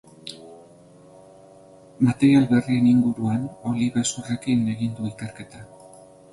Material 2.07 2.49
berrien 2.53 2.89
inguruan 2.93 3.45
oliba 3.73 4.07
hezurrekin 4.07 4.67
egin 4.77 5.01
du 5.01 5.11
ikerketa. 5.15 5.67